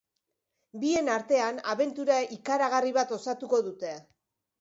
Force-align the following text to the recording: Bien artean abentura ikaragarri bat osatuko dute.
Bien 0.83 1.09
artean 1.15 1.59
abentura 1.73 2.15
ikaragarri 2.37 2.95
bat 2.97 3.13
osatuko 3.19 3.61
dute. 3.69 3.93